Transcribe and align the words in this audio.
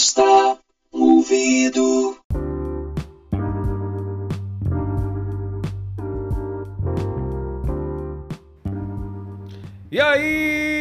Encosta 0.00 0.58
o 0.92 1.16
ouvido. 1.16 2.16
E 9.92 10.00
aí? 10.00 10.79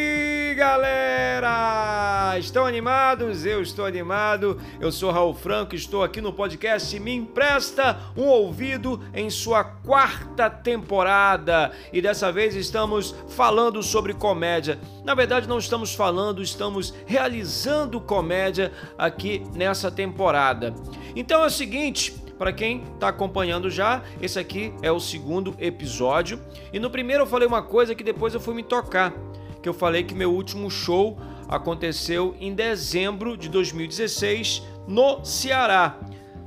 Estão 2.40 2.66
animados? 2.66 3.46
Eu 3.46 3.62
estou 3.62 3.86
animado. 3.86 4.60
Eu 4.80 4.94
sou 4.94 5.12
Raul 5.12 5.34
Franco, 5.34 5.76
estou 5.76 6.02
aqui 6.02 6.22
no 6.22 6.32
podcast 6.32 6.98
Me 6.98 7.14
Empresta 7.14 8.00
um 8.16 8.24
Ouvido 8.24 9.04
em 9.14 9.30
sua 9.30 9.62
quarta 9.62 10.50
temporada. 10.50 11.74
E 11.92 12.02
dessa 12.02 12.32
vez 12.32 12.56
estamos 12.56 13.14
falando 13.28 13.84
sobre 13.84 14.14
comédia. 14.14 14.80
Na 15.04 15.14
verdade, 15.14 15.50
não 15.50 15.58
estamos 15.58 15.94
falando, 15.94 16.42
estamos 16.42 16.94
realizando 17.06 18.00
comédia 18.00 18.72
aqui 18.98 19.44
nessa 19.54 19.92
temporada. 19.92 20.74
Então 21.18 21.44
é 21.44 21.48
o 21.48 21.52
seguinte, 21.52 22.14
para 22.38 22.54
quem 22.54 22.84
está 22.94 23.10
acompanhando 23.10 23.70
já, 23.70 24.02
esse 24.22 24.40
aqui 24.40 24.74
é 24.82 24.90
o 24.90 25.00
segundo 25.00 25.54
episódio. 25.60 26.40
E 26.72 26.80
no 26.80 26.90
primeiro 26.90 27.24
eu 27.24 27.28
falei 27.28 27.48
uma 27.48 27.62
coisa 27.62 27.94
que 27.94 28.04
depois 28.04 28.34
eu 28.34 28.40
fui 28.40 28.54
me 28.54 28.64
tocar, 28.64 29.14
que 29.62 29.68
eu 29.68 29.74
falei 29.74 30.04
que 30.04 30.16
meu 30.16 30.32
último 30.34 30.72
show 30.72 31.20
aconteceu 31.50 32.36
em 32.40 32.54
dezembro 32.54 33.36
de 33.36 33.50
2016 33.50 34.62
no 34.88 35.26
Ceará. 35.26 35.98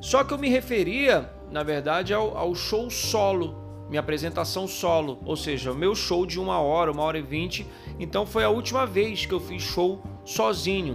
Só 0.00 0.22
que 0.22 0.32
eu 0.32 0.38
me 0.38 0.48
referia, 0.48 1.30
na 1.50 1.64
verdade, 1.64 2.14
ao, 2.14 2.36
ao 2.36 2.54
show 2.54 2.88
solo, 2.88 3.84
minha 3.90 4.00
apresentação 4.00 4.66
solo, 4.66 5.18
ou 5.24 5.36
seja, 5.36 5.72
o 5.72 5.74
meu 5.74 5.94
show 5.94 6.24
de 6.24 6.40
uma 6.40 6.60
hora, 6.60 6.92
uma 6.92 7.02
hora 7.02 7.18
e 7.18 7.22
vinte. 7.22 7.66
Então 7.98 8.24
foi 8.24 8.44
a 8.44 8.48
última 8.48 8.86
vez 8.86 9.26
que 9.26 9.34
eu 9.34 9.40
fiz 9.40 9.62
show 9.62 10.02
sozinho. 10.24 10.94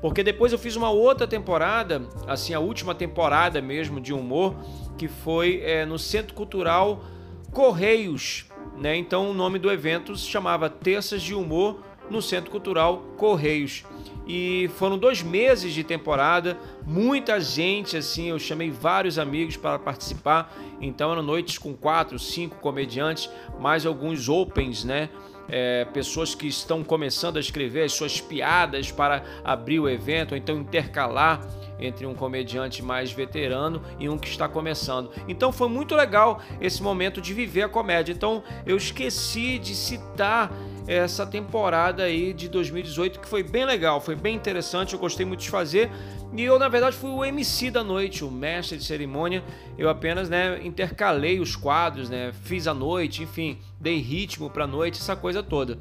Porque 0.00 0.22
depois 0.22 0.52
eu 0.52 0.58
fiz 0.58 0.76
uma 0.76 0.90
outra 0.90 1.26
temporada, 1.26 2.02
assim, 2.26 2.54
a 2.54 2.60
última 2.60 2.94
temporada 2.94 3.60
mesmo 3.60 4.00
de 4.00 4.12
humor, 4.12 4.54
que 4.96 5.08
foi 5.08 5.60
é, 5.64 5.84
no 5.84 5.98
Centro 5.98 6.34
Cultural 6.34 7.02
Correios, 7.50 8.46
né? 8.76 8.94
Então 8.94 9.30
o 9.30 9.34
nome 9.34 9.58
do 9.58 9.70
evento 9.70 10.14
se 10.14 10.26
chamava 10.26 10.70
Terças 10.70 11.22
de 11.22 11.34
Humor 11.34 11.82
no 12.10 12.22
Centro 12.22 12.50
Cultural 12.50 13.02
Correios. 13.16 13.84
E 14.26 14.68
foram 14.76 14.98
dois 14.98 15.22
meses 15.22 15.72
de 15.72 15.82
temporada, 15.82 16.58
muita 16.86 17.40
gente, 17.40 17.96
assim, 17.96 18.28
eu 18.28 18.38
chamei 18.38 18.70
vários 18.70 19.18
amigos 19.18 19.56
para 19.56 19.78
participar. 19.78 20.54
Então 20.80 21.12
eram 21.12 21.22
noites 21.22 21.56
com 21.56 21.74
quatro, 21.74 22.18
cinco 22.18 22.56
comediantes, 22.56 23.30
mais 23.58 23.86
alguns 23.86 24.28
opens, 24.28 24.84
né? 24.84 25.08
é, 25.48 25.86
pessoas 25.86 26.34
que 26.34 26.46
estão 26.46 26.84
começando 26.84 27.38
a 27.38 27.40
escrever 27.40 27.84
as 27.84 27.92
suas 27.92 28.20
piadas 28.20 28.92
para 28.92 29.24
abrir 29.42 29.80
o 29.80 29.88
evento, 29.88 30.32
ou 30.32 30.38
então 30.38 30.58
intercalar 30.58 31.40
entre 31.80 32.04
um 32.06 32.14
comediante 32.14 32.82
mais 32.82 33.12
veterano 33.12 33.80
e 33.98 34.08
um 34.08 34.18
que 34.18 34.28
está 34.28 34.48
começando. 34.48 35.10
Então 35.26 35.52
foi 35.52 35.68
muito 35.68 35.94
legal 35.94 36.42
esse 36.60 36.82
momento 36.82 37.20
de 37.20 37.32
viver 37.32 37.62
a 37.62 37.68
comédia. 37.68 38.12
Então 38.12 38.42
eu 38.66 38.76
esqueci 38.76 39.58
de 39.58 39.74
citar 39.74 40.52
essa 40.88 41.26
temporada 41.26 42.04
aí 42.04 42.32
de 42.32 42.48
2018 42.48 43.20
que 43.20 43.28
foi 43.28 43.42
bem 43.42 43.66
legal, 43.66 44.00
foi 44.00 44.16
bem 44.16 44.34
interessante, 44.34 44.94
eu 44.94 44.98
gostei 44.98 45.26
muito 45.26 45.40
de 45.40 45.50
fazer. 45.50 45.90
E 46.34 46.42
eu, 46.42 46.58
na 46.58 46.68
verdade, 46.68 46.96
fui 46.96 47.10
o 47.10 47.24
MC 47.24 47.70
da 47.70 47.84
noite, 47.84 48.24
o 48.24 48.30
mestre 48.30 48.78
de 48.78 48.84
cerimônia. 48.84 49.44
Eu 49.76 49.88
apenas, 49.88 50.28
né, 50.28 50.60
intercalei 50.64 51.40
os 51.40 51.54
quadros, 51.54 52.08
né, 52.08 52.32
fiz 52.42 52.66
a 52.66 52.74
noite, 52.74 53.22
enfim, 53.22 53.58
dei 53.78 53.98
ritmo 53.98 54.48
para 54.48 54.64
a 54.64 54.66
noite, 54.66 54.98
essa 54.98 55.14
coisa 55.14 55.42
toda. 55.42 55.78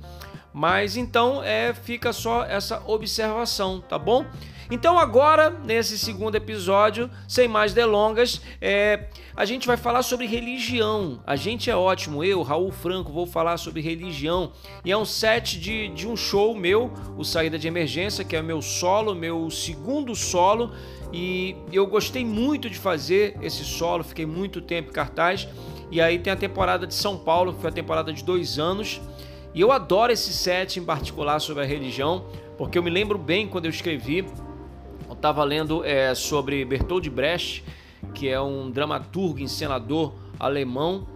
Mas 0.53 0.97
então 0.97 1.43
é, 1.43 1.73
fica 1.73 2.11
só 2.11 2.43
essa 2.43 2.81
observação, 2.87 3.79
tá 3.81 3.97
bom? 3.97 4.25
Então 4.69 4.99
agora, 4.99 5.49
nesse 5.49 5.97
segundo 5.97 6.35
episódio, 6.35 7.09
sem 7.25 7.47
mais 7.47 7.73
delongas, 7.73 8.41
é, 8.59 9.05
a 9.35 9.45
gente 9.45 9.65
vai 9.65 9.77
falar 9.77 10.03
sobre 10.03 10.25
religião. 10.25 11.21
A 11.25 11.37
gente 11.37 11.69
é 11.69 11.75
ótimo, 11.75 12.21
eu, 12.21 12.41
Raul 12.41 12.71
Franco, 12.71 13.11
vou 13.11 13.25
falar 13.25 13.57
sobre 13.57 13.81
religião. 13.81 14.51
E 14.83 14.91
é 14.91 14.97
um 14.97 15.05
set 15.05 15.57
de, 15.57 15.87
de 15.89 16.05
um 16.05 16.17
show 16.17 16.53
meu, 16.53 16.91
o 17.17 17.23
Saída 17.23 17.57
de 17.57 17.67
Emergência, 17.67 18.25
que 18.25 18.35
é 18.35 18.41
meu 18.41 18.61
solo, 18.61 19.15
meu 19.15 19.49
segundo 19.49 20.13
solo. 20.15 20.71
E 21.13 21.55
eu 21.71 21.87
gostei 21.87 22.25
muito 22.25 22.69
de 22.69 22.77
fazer 22.77 23.37
esse 23.41 23.63
solo, 23.63 24.03
fiquei 24.03 24.25
muito 24.25 24.59
tempo 24.59 24.89
em 24.89 24.93
cartaz. 24.93 25.47
E 25.89 26.01
aí 26.01 26.19
tem 26.19 26.33
a 26.33 26.35
temporada 26.35 26.85
de 26.85 26.93
São 26.93 27.17
Paulo, 27.17 27.53
que 27.53 27.61
foi 27.61 27.69
a 27.69 27.73
temporada 27.73 28.11
de 28.11 28.21
dois 28.21 28.59
anos. 28.59 28.99
E 29.57 29.61
eu 29.61 29.71
adoro 29.71 30.13
esse 30.13 30.31
set 30.33 30.79
em 30.79 30.85
particular 30.85 31.39
sobre 31.39 31.63
a 31.63 31.65
religião, 31.65 32.27
porque 32.59 32.77
eu 32.77 32.83
me 32.83 32.91
lembro 32.91 33.17
bem 33.17 33.47
quando 33.47 33.65
eu 33.65 33.71
escrevi 33.71 34.23
estava 35.11 35.43
lendo 35.43 35.83
é, 35.83 36.13
sobre 36.13 36.63
Bertold 36.63 37.09
Brecht, 37.09 37.63
que 38.13 38.29
é 38.29 38.39
um 38.39 38.69
dramaturgo, 38.69 39.39
encenador 39.39 40.13
alemão, 40.39 41.07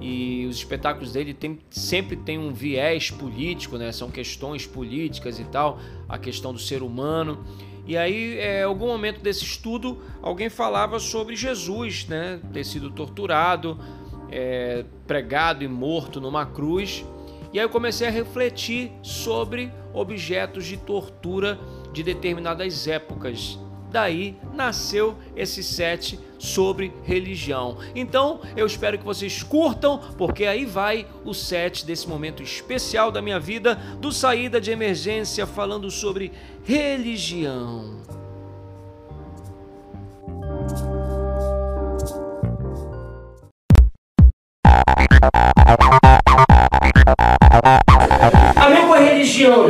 e 0.00 0.46
os 0.48 0.58
espetáculos 0.58 1.12
dele 1.12 1.34
tem, 1.34 1.58
sempre 1.68 2.14
tem 2.14 2.38
um 2.38 2.52
viés 2.52 3.10
político, 3.10 3.76
né? 3.76 3.90
São 3.90 4.12
questões 4.12 4.64
políticas 4.64 5.40
e 5.40 5.44
tal, 5.46 5.80
a 6.08 6.16
questão 6.16 6.52
do 6.52 6.58
ser 6.60 6.84
humano. 6.84 7.44
E 7.84 7.96
aí, 7.96 8.38
é, 8.38 8.62
algum 8.62 8.86
momento 8.86 9.20
desse 9.20 9.42
estudo, 9.42 10.00
alguém 10.22 10.48
falava 10.48 11.00
sobre 11.00 11.34
Jesus, 11.34 12.06
né? 12.06 12.38
Ter 12.52 12.62
sido 12.62 12.92
torturado, 12.92 13.76
é, 14.30 14.84
pregado 15.04 15.64
e 15.64 15.68
morto 15.68 16.20
numa 16.20 16.46
cruz. 16.46 17.04
E 17.52 17.58
aí 17.58 17.64
eu 17.64 17.70
comecei 17.70 18.06
a 18.06 18.10
refletir 18.10 18.92
sobre 19.02 19.72
objetos 19.92 20.66
de 20.66 20.76
tortura 20.76 21.58
de 21.92 22.02
determinadas 22.02 22.86
épocas. 22.86 23.58
Daí 23.90 24.36
nasceu 24.52 25.16
esse 25.34 25.62
set 25.62 26.20
sobre 26.38 26.92
religião. 27.04 27.78
Então 27.94 28.40
eu 28.54 28.66
espero 28.66 28.98
que 28.98 29.04
vocês 29.04 29.42
curtam, 29.42 29.98
porque 30.18 30.44
aí 30.44 30.66
vai 30.66 31.06
o 31.24 31.32
set 31.32 31.86
desse 31.86 32.06
momento 32.06 32.42
especial 32.42 33.10
da 33.10 33.22
minha 33.22 33.40
vida, 33.40 33.76
do 33.98 34.12
Saída 34.12 34.60
de 34.60 34.70
Emergência, 34.70 35.46
falando 35.46 35.90
sobre 35.90 36.32
religião. 36.64 37.98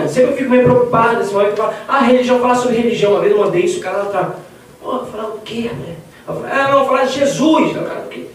Sempre 0.08 0.32
eu 0.32 0.36
fico 0.36 0.50
meio 0.50 0.64
preocupado 0.64 1.18
nesse 1.18 1.32
momento. 1.32 1.56
Falo, 1.56 1.72
ah, 1.86 2.00
religião, 2.00 2.40
falar 2.40 2.54
sobre 2.54 2.76
religião. 2.76 3.12
Uma 3.12 3.20
vez 3.20 3.32
eu 3.32 3.38
mandei 3.38 3.62
isso, 3.62 3.78
o 3.78 3.82
cara 3.82 3.98
lá 3.98 4.04
tá. 4.06 4.30
Pô, 4.82 4.98
falar 5.00 5.28
o 5.28 5.40
quê, 5.44 5.70
né? 5.72 5.96
Ah, 6.26 6.68
não, 6.70 6.86
falar 6.86 7.04
de 7.04 7.14
Jesus. 7.14 7.76
O 7.76 7.82
cara, 7.82 8.00
o? 8.00 8.10
Pô, 8.10 8.26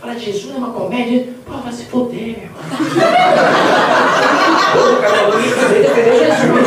falar 0.00 0.14
de 0.14 0.24
Jesus 0.24 0.54
é 0.54 0.58
uma 0.58 0.70
comédia. 0.70 1.28
Pô, 1.46 1.58
vai 1.58 1.72
se 1.72 1.84
foder, 1.86 2.20
meu 2.20 2.30
irmão. 2.30 2.52
O 4.72 5.02
cara 5.02 5.14
falou 5.14 5.38
isso, 5.38 5.54
defender 5.54 6.18
Jesus. 6.18 6.66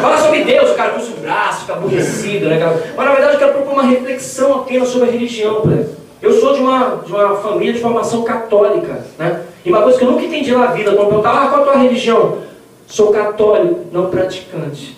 Fala 0.00 0.18
sobre 0.18 0.44
Deus, 0.44 0.70
o 0.70 0.74
cara 0.74 0.92
cruza 0.92 1.12
o 1.12 1.20
braço, 1.20 1.60
fica 1.60 1.74
aborrecido, 1.74 2.46
né? 2.46 2.58
cara? 2.58 2.82
Mas 2.96 3.06
na 3.06 3.12
verdade 3.12 3.34
eu 3.34 3.38
quero 3.38 3.52
propor 3.52 3.72
uma 3.74 3.82
reflexão 3.82 4.54
apenas 4.54 4.88
sobre 4.88 5.08
a 5.08 5.12
religião, 5.12 5.64
né? 5.66 5.86
Eu 6.22 6.32
sou 6.40 6.54
de 6.54 6.60
uma, 6.60 7.02
de 7.04 7.12
uma 7.12 7.36
família 7.36 7.74
de 7.74 7.80
formação 7.80 8.22
católica, 8.22 9.04
né? 9.18 9.42
E 9.64 9.70
uma 9.70 9.82
coisa 9.82 9.98
que 9.98 10.04
eu 10.04 10.10
nunca 10.10 10.24
entendi 10.24 10.52
na 10.52 10.66
vida, 10.66 10.90
quando 10.92 11.00
eu 11.00 11.06
perguntava, 11.08 11.44
ah, 11.44 11.48
qual 11.48 11.60
é 11.60 11.62
a 11.62 11.72
tua 11.72 11.82
religião? 11.82 12.38
Sou 12.86 13.12
católico, 13.12 13.86
não 13.92 14.10
praticante. 14.10 14.96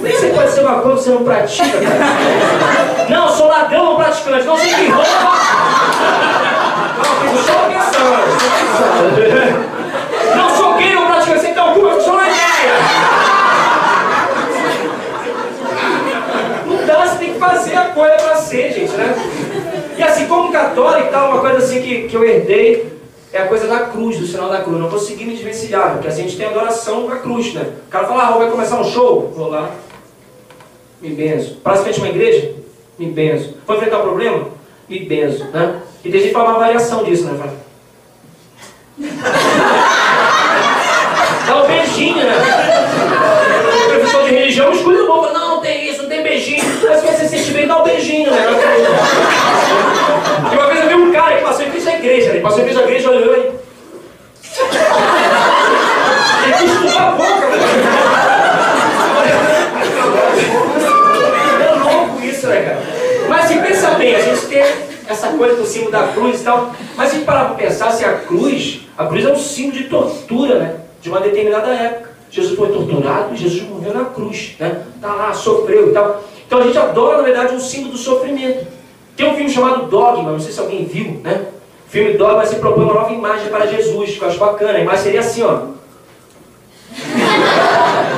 Você 0.00 0.28
pode 0.34 0.50
ser 0.50 0.60
uma 0.60 0.80
coisa 0.80 0.96
que 0.96 1.04
você 1.04 1.10
não 1.10 1.24
pratica, 1.24 1.64
cara. 1.64 3.08
Não, 3.08 3.28
sou 3.28 3.48
ladrão 3.48 3.84
não 3.84 3.96
praticante, 3.96 4.46
não 4.46 4.56
sei 4.56 4.74
que 4.74 4.86
rouba. 4.88 5.08
Não, 7.26 7.36
sou 7.36 7.54
pensando. 7.68 8.10
Não 10.36 10.56
sou 10.56 10.74
gay 10.74 10.94
não 10.94 11.06
praticante, 11.06 11.40
você 11.40 11.48
tem 11.48 11.58
alguma, 11.58 12.00
sou 12.00 12.12
uma 12.12 12.22
ideia. 12.22 12.40
Não 16.66 16.86
dá, 16.86 17.06
você 17.06 17.18
tem 17.18 17.34
que 17.34 17.38
fazer 17.38 17.76
a 17.76 17.84
coisa 17.86 18.16
pra 18.16 18.36
ser, 18.36 18.72
gente, 18.72 18.92
né? 18.92 19.14
E 19.98 20.02
assim, 20.02 20.26
como 20.26 20.52
católico, 20.52 21.10
tá, 21.10 21.28
uma 21.28 21.40
coisa 21.40 21.58
assim 21.58 21.82
que, 21.82 22.08
que 22.08 22.14
eu 22.14 22.24
herdei 22.24 22.99
é 23.32 23.42
a 23.42 23.46
coisa 23.46 23.68
da 23.68 23.80
cruz, 23.80 24.18
do 24.18 24.26
sinal 24.26 24.48
da 24.48 24.60
cruz. 24.60 24.80
Não 24.80 24.90
consegui 24.90 25.24
me 25.24 25.34
desvencilhar, 25.34 25.92
porque 25.92 26.08
a 26.08 26.12
gente 26.12 26.36
tem 26.36 26.46
adoração 26.46 27.06
da 27.06 27.16
cruz, 27.16 27.54
né? 27.54 27.66
O 27.86 27.90
cara 27.90 28.06
fala, 28.06 28.28
ah, 28.28 28.38
vai 28.38 28.50
começar 28.50 28.80
um 28.80 28.84
show? 28.84 29.32
Vou 29.34 29.48
lá, 29.48 29.70
me 31.00 31.10
benzo. 31.10 31.56
Praça 31.56 31.82
frente 31.82 31.98
uma 31.98 32.08
igreja? 32.08 32.52
Me 32.98 33.06
benzo. 33.06 33.54
Foi 33.66 33.76
enfrentar 33.76 33.98
um 33.98 34.02
problema? 34.02 34.48
Me 34.88 35.00
benzo, 35.00 35.44
né? 35.44 35.80
E 36.04 36.10
tem 36.10 36.20
gente 36.20 36.28
que 36.28 36.34
fala 36.34 36.50
uma 36.50 36.58
variação 36.58 37.04
disso, 37.04 37.24
né? 37.24 37.38
Fala... 37.38 37.52
Dá 41.46 41.62
um 41.62 41.66
beijinho, 41.66 42.16
né? 42.16 42.34
O 43.86 43.90
professor 43.90 44.24
de 44.24 44.30
religião 44.30 44.72
escolhe 44.72 45.00
o 45.00 45.06
bom, 45.06 45.32
não, 45.32 45.56
não 45.56 45.60
tem 45.60 45.88
isso, 45.88 46.02
não 46.02 46.08
tem 46.08 46.22
beijinho. 46.22 46.62
Mas 46.86 47.02
quer 47.02 47.14
se 47.14 47.28
sentir 47.28 47.52
bem, 47.52 47.66
dá 47.66 47.80
um 47.80 47.84
beijinho, 47.84 48.30
né? 48.30 48.46
igreja, 52.00 52.30
ele 52.30 52.40
passou 52.40 52.60
em 52.60 52.64
frente 52.64 52.78
à 52.78 52.82
igreja 52.82 53.04
e 53.04 53.16
olhou 53.16 53.34
aí. 53.34 53.52
Ele 56.44 56.80
custou 56.82 56.98
a 56.98 57.10
boca, 57.12 57.46
É 61.60 61.74
louco 61.74 62.22
isso, 62.24 62.46
né, 62.46 62.62
cara? 62.62 62.82
Mas 63.28 63.44
se 63.46 63.54
pensa 63.58 63.90
bem, 63.90 64.16
a 64.16 64.20
gente 64.20 64.46
tem 64.46 64.64
essa 65.06 65.28
coisa 65.28 65.56
do 65.56 65.66
símbolo 65.66 65.92
da 65.92 66.08
cruz 66.08 66.40
e 66.40 66.44
tal, 66.44 66.72
mas 66.96 67.10
se 67.10 67.20
parar 67.20 67.46
para 67.46 67.54
pensar, 67.54 67.92
se 67.92 68.04
a 68.04 68.14
cruz, 68.14 68.80
a 68.96 69.06
cruz 69.06 69.24
é 69.24 69.32
um 69.32 69.36
símbolo 69.36 69.82
de 69.82 69.84
tortura, 69.88 70.58
né? 70.58 70.76
De 71.00 71.08
uma 71.08 71.20
determinada 71.20 71.68
época. 71.68 72.10
Jesus 72.30 72.56
foi 72.56 72.68
torturado, 72.68 73.36
Jesus 73.36 73.68
morreu 73.68 73.92
na 73.92 74.04
cruz, 74.06 74.54
né? 74.58 74.84
Tá 75.00 75.14
lá, 75.14 75.32
sofreu 75.34 75.90
e 75.90 75.92
tal. 75.92 76.22
Então 76.46 76.60
a 76.60 76.62
gente 76.62 76.78
adora, 76.78 77.18
na 77.18 77.22
verdade, 77.24 77.54
um 77.54 77.60
símbolo 77.60 77.92
do 77.92 77.98
sofrimento. 77.98 78.66
Tem 79.16 79.28
um 79.28 79.34
filme 79.34 79.50
chamado 79.50 79.86
Dogma, 79.86 80.32
não 80.32 80.40
sei 80.40 80.52
se 80.52 80.60
alguém 80.60 80.84
viu, 80.84 81.20
né? 81.22 81.46
Filme 81.90 82.12
Dogma 82.14 82.46
se 82.46 82.56
propõe 82.56 82.84
uma 82.84 82.94
nova 82.94 83.12
imagem 83.12 83.48
para 83.48 83.66
Jesus, 83.66 84.16
que 84.16 84.22
eu 84.22 84.28
acho 84.28 84.38
bacana. 84.38 84.78
A 84.78 84.80
imagem 84.80 85.02
seria 85.02 85.20
assim, 85.20 85.42
ó. 85.42 85.62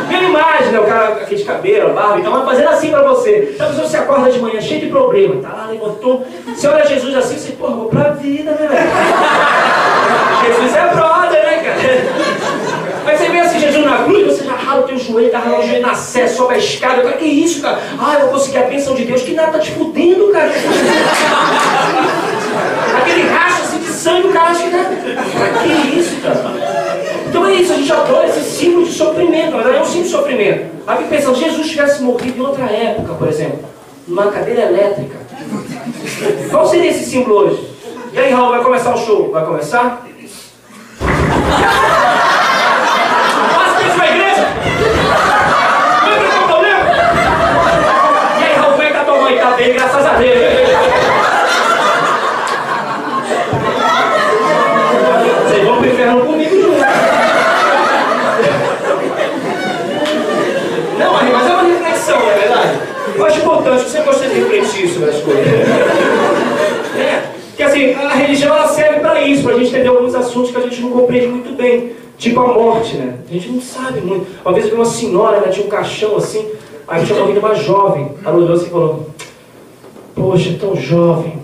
Mesma 0.09 0.29
imagem, 0.29 0.73
né? 0.73 0.79
O 0.79 0.85
cara 0.85 1.13
com 1.13 1.23
aquele 1.23 1.43
cabelo, 1.43 1.95
barba 1.95 2.19
e 2.19 2.23
tal, 2.23 2.33
mas 2.33 2.45
fazendo 2.45 2.69
assim 2.69 2.91
pra 2.91 3.03
você. 3.03 3.53
Então 3.55 3.67
a 3.67 3.71
pessoa 3.71 3.89
se 3.89 3.97
acorda 3.97 4.31
de 4.31 4.39
manhã 4.41 4.61
cheio 4.61 4.81
de 4.81 4.89
problema, 4.89 5.41
tá 5.41 5.49
lá, 5.57 5.69
levantou. 5.71 6.23
Você 6.49 6.69
olha 6.69 6.87
Jesus 6.87 7.17
assim, 7.17 7.39
você, 7.39 7.53
pô, 7.53 7.69
vou 7.69 7.87
pra 7.87 8.11
vida, 8.11 8.51
né, 8.51 8.69
velho? 8.69 8.91
Jesus 10.47 10.77
é 10.77 10.87
brother, 10.95 11.43
né, 11.43 11.57
cara? 11.65 11.79
Aí 13.07 13.17
você 13.17 13.29
vê 13.31 13.41
assim, 13.41 13.59
Jesus 13.59 13.87
na 13.87 14.05
cruz, 14.05 14.27
você 14.27 14.45
já 14.45 14.55
rala 14.55 14.83
o 14.83 14.85
teu 14.85 14.99
joelho, 14.99 15.31
tá 15.31 15.39
ralando 15.39 15.63
o 15.63 15.67
joelho 15.67 15.87
na 15.87 15.95
sé, 15.95 16.29
sobe 16.29 16.55
a 16.55 16.59
escada. 16.59 17.03
Cara, 17.03 17.17
que 17.17 17.25
isso, 17.25 17.63
cara? 17.63 17.79
Ah, 17.99 18.15
eu 18.15 18.21
vou 18.21 18.31
conseguir 18.31 18.59
a 18.59 18.65
bênção 18.65 18.95
de 18.95 19.07
Deus. 19.07 19.23
Que 19.23 19.33
nada 19.33 19.53
tá 19.53 19.59
te 19.59 19.71
fudendo, 19.73 20.31
cara. 20.31 20.53
Aquele 22.99 23.29
racho 23.29 23.63
assim 23.63 23.79
de 23.79 23.89
sangue, 23.89 24.29
o 24.29 24.33
cara 24.33 24.51
acha 24.51 24.63
que 24.65 24.71
nada. 24.71 24.95
Que 25.63 25.99
isso, 25.99 26.21
cara? 26.21 26.83
Então 27.29 27.47
é 27.47 27.55
isso, 27.55 27.73
a 27.73 27.77
gente 27.77 27.91
adora 27.91 28.29
esse 28.29 28.43
símbolo 28.43 28.85
de 28.85 28.93
sofrimento, 28.93 29.57
mas 29.57 29.67
é 29.67 29.81
Aí 30.43 30.97
fica 30.99 31.09
pensando, 31.09 31.37
se 31.37 31.45
Jesus 31.45 31.71
tivesse 31.71 32.03
morrido 32.03 32.39
em 32.39 32.47
outra 32.47 32.65
época, 32.65 33.15
por 33.15 33.29
exemplo, 33.29 33.61
numa 34.09 34.27
cadeira 34.33 34.63
elétrica, 34.63 35.17
qual 36.51 36.67
seria 36.67 36.91
esse 36.91 37.05
símbolo 37.09 37.37
hoje? 37.37 37.71
E 38.13 38.19
aí, 38.19 38.33
Raul, 38.33 38.51
vai 38.51 38.63
começar 38.63 38.93
o 38.95 38.99
show? 38.99 39.31
Vai 39.31 39.45
começar? 39.45 40.05
Passa 43.55 43.85
pra 43.85 43.95
pra 43.95 44.07
igreja! 44.09 44.49
Lembra 46.05 46.29
que 46.29 46.37
eu 46.37 46.43
problema? 46.49 46.85
E 48.39 48.45
aí, 48.45 48.55
Raul, 48.57 48.73
como 48.73 48.83
é 48.83 48.87
que 48.87 48.93
tá 48.93 49.05
tua 49.05 49.21
mãe? 49.23 49.39
Tá 49.39 49.51
bem, 49.53 49.73
graças 49.73 50.05
a 50.05 50.13
Deus. 50.15 50.43
Vocês 55.47 55.65
vão 55.65 55.77
pro 55.79 55.87
inferno 55.87 56.27
comigo 56.27 56.61
junto. 56.61 56.83
Não, 60.99 61.13
mas 61.13 61.47
é 61.47 61.53
uma 61.53 61.63
reflexão, 61.63 62.19
não 62.21 62.31
é 62.31 62.35
verdade? 62.35 62.79
Eu 63.15 63.27
acho 63.27 63.39
importante, 63.39 63.83
você 63.83 64.01
gosta 64.03 64.29
de 64.29 64.41
refletir 64.53 64.89
sobre 64.89 65.11
as 65.11 65.21
coisas. 65.21 65.47
É, 66.97 67.23
porque 67.49 67.63
assim, 67.63 67.95
a 67.95 68.15
religião 68.15 68.55
ela 68.55 68.69
serve 68.69 69.01
para 69.01 69.23
isso, 69.23 69.43
para 69.43 69.55
a 69.55 69.59
gente 69.59 69.69
entender 69.69 69.89
alguns 69.89 70.15
assuntos 70.15 70.51
que 70.51 70.59
a 70.59 70.61
gente 70.61 70.81
não 70.83 70.91
compreende 70.91 71.29
muito 71.29 71.57
bem. 71.57 71.93
Tipo 72.19 72.41
a 72.41 72.53
morte, 72.53 72.97
né? 72.97 73.15
A 73.29 73.33
gente 73.33 73.49
não 73.49 73.61
sabe 73.61 74.01
muito. 74.01 74.27
Uma 74.45 74.53
vez 74.53 74.67
eu 74.67 74.73
vi 74.73 74.77
uma 74.77 74.85
senhora, 74.85 75.39
ela 75.39 75.49
tinha 75.49 75.67
um 75.67 75.71
caixão 75.71 76.17
assim, 76.17 76.47
aí 76.87 77.05
tinha 77.05 77.19
morrido 77.19 77.41
uma 77.41 77.55
jovem. 77.55 78.13
Ela 78.25 78.37
olhou 78.37 78.53
assim 78.53 78.67
e 78.67 78.71
falou, 78.71 79.11
poxa, 80.15 80.57
tão 80.61 80.77
jovem, 80.77 81.41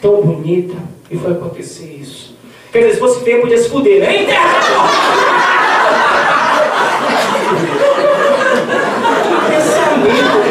tão 0.00 0.20
bonita, 0.20 0.76
e 1.10 1.16
foi 1.16 1.32
acontecer 1.32 1.96
isso. 2.00 2.34
Quer 2.70 2.80
dizer, 2.80 2.94
se 2.94 3.00
fosse 3.00 3.24
feio, 3.24 3.40
podia 3.40 3.58
se 3.58 3.68
fuder, 3.68 4.00
né? 4.00 4.22
Enterra! 4.22 4.60
Pensamento. 9.48 10.44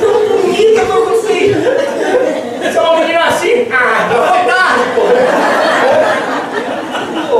Tão 0.00 0.28
bonita 0.28 0.80
pra 0.86 0.96
você. 0.96 1.54
Você 2.62 2.78
é 2.78 2.80
uma 2.80 3.00
menina 3.00 3.24
assim? 3.24 3.66
Ah, 3.70 4.08
tá 4.08 4.14
foi 4.28 4.44
tarde, 4.50 4.84
pô. 4.94 5.02
Pô. 7.30 7.38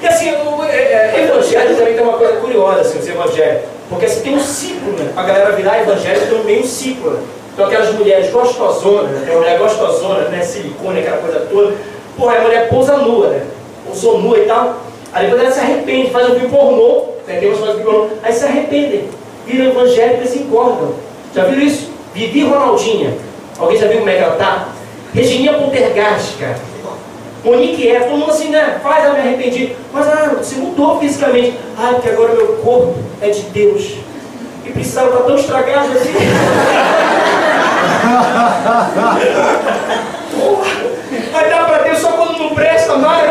E 0.00 0.06
assim, 0.06 0.30
o 0.30 0.62
é, 0.64 0.76
é, 0.76 1.24
evangelho 1.24 1.76
também 1.76 1.94
tem 1.94 2.02
uma 2.04 2.18
coisa 2.18 2.36
curiosa, 2.36 2.80
assim, 2.82 2.98
os 2.98 3.08
evangelhos. 3.08 3.62
Porque 3.88 4.04
assim, 4.04 4.20
tem 4.20 4.34
um 4.36 4.40
ciclo, 4.40 4.92
né? 4.92 5.07
A 5.18 5.24
galera 5.24 5.50
virar 5.50 5.80
evangélico 5.80 6.26
tem 6.26 6.40
um 6.40 6.44
meio 6.44 6.64
ciclo. 6.64 7.10
Né? 7.10 7.22
Então 7.52 7.66
aquelas 7.66 7.92
mulheres 7.92 8.30
gostosonas, 8.30 9.10
né? 9.10 9.34
Mulher 9.34 9.58
gostosona, 9.58 10.28
né? 10.28 10.42
Silicone, 10.42 11.00
aquela 11.00 11.16
coisa 11.16 11.40
toda. 11.50 11.74
Pô, 12.16 12.28
a 12.28 12.40
mulher 12.40 12.68
pousa 12.68 12.98
nua, 12.98 13.26
né? 13.30 13.42
Pousou 13.84 14.20
nua 14.20 14.38
e 14.38 14.46
tal. 14.46 14.76
Aí 15.12 15.24
depois 15.24 15.42
ela 15.42 15.50
se 15.50 15.58
arrepende, 15.58 16.10
faz 16.10 16.28
um 16.28 16.34
filme 16.34 16.48
pornô, 16.48 17.06
né? 17.26 17.40
tem 17.40 17.52
umas 17.52 17.82
pornô, 17.82 18.10
aí 18.22 18.32
se 18.32 18.44
arrependem, 18.44 19.08
viram 19.44 19.72
evangélicos 19.72 20.36
e 20.36 20.38
engordam. 20.38 20.94
Já 21.34 21.44
viram 21.46 21.62
isso? 21.62 21.90
Vivi 22.14 22.44
Ronaldinha. 22.44 23.14
Alguém 23.58 23.76
já 23.76 23.88
viu 23.88 23.98
como 23.98 24.10
é 24.10 24.16
que 24.18 24.22
ela 24.22 24.36
tá? 24.36 24.68
Regininha 25.12 25.54
Poltergeist, 25.54 26.36
cara. 26.38 26.58
Monique 27.42 27.88
é, 27.88 28.00
todo 28.00 28.18
mundo 28.18 28.30
assim, 28.30 28.50
né? 28.50 28.78
Faz, 28.84 29.04
ela 29.04 29.14
me 29.14 29.20
arrependi. 29.20 29.74
Mas 29.92 30.06
ah, 30.06 30.36
você 30.38 30.54
mudou 30.56 31.00
fisicamente. 31.00 31.58
Ah, 31.76 31.90
porque 31.94 32.10
agora 32.10 32.34
meu 32.34 32.58
corpo 32.58 32.94
é 33.20 33.30
de 33.30 33.42
Deus. 33.42 33.94
E 34.64 34.70
precisava 34.70 35.08
estar 35.08 35.22
tão 35.22 35.36
estragado 35.36 35.92
assim. 35.92 36.14
Porra, 40.38 40.70
vai 41.32 41.50
dar 41.50 41.66
pra 41.66 41.78
Deus 41.78 41.98
só 41.98 42.12
quando 42.12 42.38
não 42.38 42.54
presta 42.54 42.96
mais. 42.96 43.26